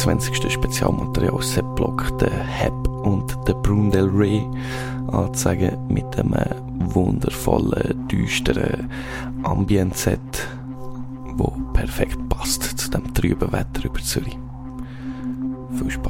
[0.00, 0.50] 20.
[0.50, 4.48] Spezialmaterial Setblock, Block, der Hep und der Brundel Ray
[5.12, 6.34] anzeigen mit einem
[6.94, 8.90] wundervollen, düsteren
[9.42, 10.48] Ambient-Set,
[11.34, 14.38] wo perfekt passt zu dem trüben Wetter über Zürich.
[15.76, 16.09] Viel Spaß!